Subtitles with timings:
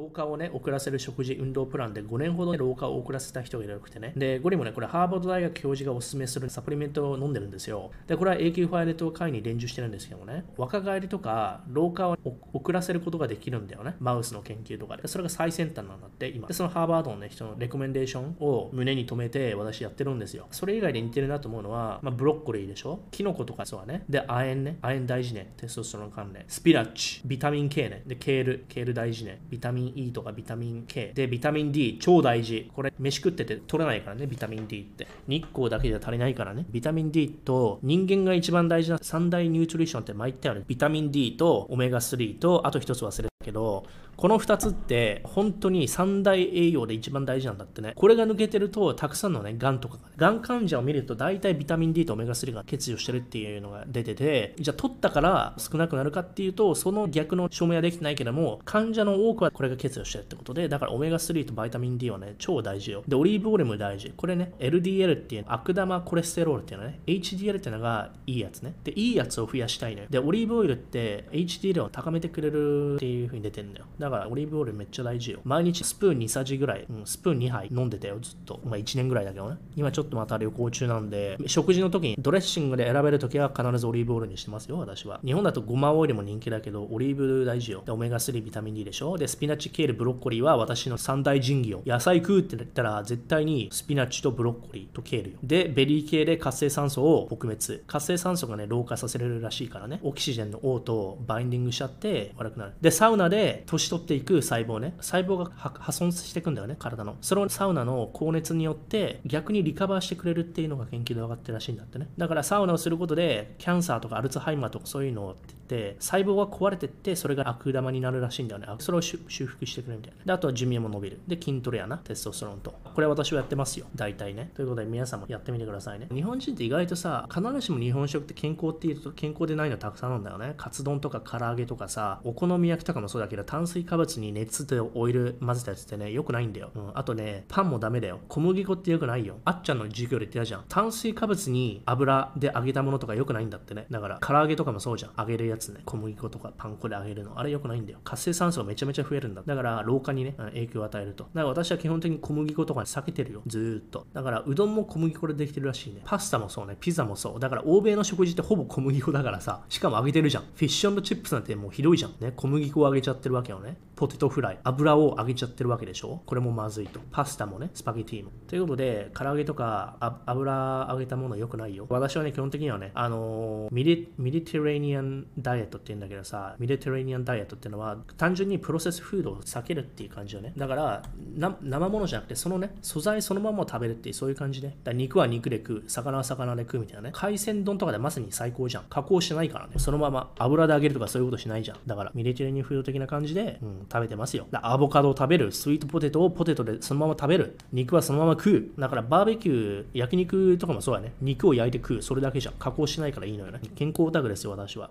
[0.00, 4.14] 老化をね、遅らせる食事運動プランで5年ほど、ね、老化を遅らせた人がいるくてね。
[4.16, 7.90] で、ゴリもね、これハーバード大学教授がおすすめするサプリメントを飲んでるんですよ。
[8.06, 12.16] で、これは永久ファイレット会に伝授してるんですけどもね、若返りとか老化を
[12.54, 13.96] 遅らせることができるんだよね。
[14.00, 15.06] マウスの研究とかで。
[15.06, 16.48] それが最先端なんだって、今。
[16.48, 20.46] で、そのハーバードのね、人のレコメンデーションを胸に留めて私やってるんですよ。
[20.50, 23.00] それ以外で似てるなと思うのは、まあ、ブロッコリーでしょ？
[23.10, 24.04] キノコとかそうはね。
[24.08, 24.78] で、亜鉛ね。
[24.82, 25.52] 亜鉛大事ね。
[25.56, 26.44] テストステロン関連。
[26.48, 28.02] スピラッチ、ビタミン K ね。
[28.06, 29.40] で、ケール、ケール大事ね。
[29.50, 31.12] ビタミン E とかビタミン K。
[31.14, 32.70] で、ビタミン D、超大事。
[32.74, 35.06] これ、飯食ってて取れないからね、ビタミン D って。
[35.26, 36.66] 日光だけじゃ足りないからね。
[36.70, 40.64] ビタミン D と人間が一番大事な三大ニュートリションって前言ったよね。
[40.66, 43.84] ビタミン D とオメガ3と、あと一つ忘れたけど、
[44.20, 47.94] この2つって本当に三大栄養で一番大事なんだってね。
[47.96, 63.02] これが抜けてると、たくさんのね、がんとかが、ね、患者を見ると大体ビタミン D とオメガ3が欠如してるっていうのが出てて、じゃあ取ったから少なくなるかっていうと、その逆の証明はできてないけども、患者の多くはこれが欠如してるってことで、だからオメガ3とバイタミン D はね、超大事よ。
[63.08, 64.12] で、オリーブオイルも大事。
[64.14, 68.74] これね、LDL っていう悪玉コレステロールっていうのね、HDL っていうのがいいやつね。
[68.84, 70.08] で、いいやつを増やしたいのよ。
[70.10, 73.86] で、オリーブオイルって HDL を高めてくれるっていう風に出てるんだよ。
[73.98, 75.40] だからオリーブオイルめっちゃ大事よ。
[75.44, 78.60] 毎日スプーン2さじぐらい、うん、スプーン2杯飲んでたよ、ずっと。
[78.64, 79.56] まあ1年ぐらいだけどね。
[79.76, 85.20] 今ちょっとまた旅行中なんで、食事の時にドレッシングで選べる時は必ずオリーブオイルにしてますよ、私は。
[85.24, 87.82] 日本だとごまオイルも人気だけど、オリーブ大事よ。
[87.84, 89.16] で、オメガ3ビタミン D でしょ。
[89.16, 91.82] で、 spinach ケール、ブロッコリーは私の三大神器よ。
[91.86, 95.38] 野菜食うって言ったら絶対に spinach とブロッコリーとケールよ。
[95.42, 97.82] で、ベリー系で活性酸素を撲滅。
[97.86, 100.00] 活性酸素がね、老化させれるらしいからね。
[100.02, 102.72] オキシジェンの O とバインディングしちゃって悪くなる。
[102.80, 104.94] で、サウナで年取っていく細胞ね。
[105.00, 107.16] 細胞が破損していくんだよね、体の。
[107.20, 112.08] それをサウナの高熱によって逆にリカバーしてくれるっていうのが研究で分かってるらしいんだってね。
[112.16, 118.66] だからサウナをすることで、 cancer とかアルツハイマーとかそういうのってって細胞が壊れてってそれが悪玉になるらしいんだよね。
[118.80, 120.24] それを修復してくれるみたいな。
[120.24, 121.20] であとは寿命も伸びる。
[121.28, 121.98] で筋トレやな。
[121.98, 122.74] テストステロンと。
[122.92, 123.86] これ私はやってますよ。
[123.94, 124.50] 大体ね。
[124.54, 126.08] ということで皆さんもやってみてくださいね。
[126.12, 130.54] 日本人って意外とさ必ずしも日本食って健康って言うと健康でないのたくさんなんだよね。
[130.56, 138.20] カツ丼とか唐揚げとかさお好み焼きとかもそうだけど炭水化物に熱とオイル混ぜたやつってねよくないんだよ、うん、あとねパンもダメだよ。
[138.28, 139.36] 小麦粉ってよくないよ。
[139.44, 140.64] あっちゃんの授業で言ってたじゃん。
[140.68, 143.86] 炭水化物に油で揚げたものとかよくないんだってね。
[143.90, 145.12] だから唐揚げとかもそうじゃん。
[145.18, 147.98] 揚げるやつね小麦粉とかパン粉で揚げるの、あれ良くないんだよ。
[148.04, 149.42] 活性酸素がめちゃめちゃ増えるんだ。
[149.44, 151.24] だから、老化にね、影響を与えると。
[151.24, 153.42] だから私は基本的に小麦粉とか避けてるよ。
[153.46, 154.06] ずーっと。
[154.12, 156.02] だから、うどんも小麦粉でできてるらしいね。
[156.04, 157.40] パスタもそうね、ピザもそう。
[157.40, 160.44] だから、欧米の食事ってほぼ小麦粉だからさ、しかも揚げてるじゃん。
[160.44, 162.14] フィッシュチップスなんてもうひどいじゃん。
[162.20, 163.76] ね、小麦粉を揚げちゃってるわけよね。
[163.96, 164.58] ポテトフライ。
[164.64, 167.00] 油を揚げちゃってるわけでしょこれもまずいと。
[167.10, 168.30] パスタもね、スパゲティも。
[168.48, 171.86] ということで、唐揚げとか油揚げたもの良くないよ。
[171.88, 180.52] 私はね、基本的にはね、あのー、ミリミリテレーニアンダダイエットって言うんだけどさ、ミリテレニアンダイエットっていうのは単純にプロセスフードを避けるっていう感じよね。
[180.56, 181.02] だから
[181.36, 184.76] 生ものじゃなくてそのね、素材そのまま食べるっていうそういう感じで。
[184.84, 187.10] だ肉は肉で食う、魚は魚で食うみたいなね。
[187.12, 188.84] 海鮮丼とかでまさに最高じゃん。
[188.88, 189.74] 加工しないからね。
[189.78, 191.78] そのまま油で揚げるとかそういうことしないじゃん。
[191.86, 194.46] だからミリテレニアンフード的な感じで、うん、食べてますよ。
[194.52, 198.80] アボカドを食べる、スイートポテトをポテトでそのまま食べる、肉はそのまま食う。
[198.80, 201.12] だからバーベキュー、焼肉とかもそうやね。
[201.20, 202.54] 肉を焼いて食う、それだけじゃん。
[202.58, 203.60] 加工しないからいいのよね。
[203.74, 204.90] 健康オタクですよ、私は。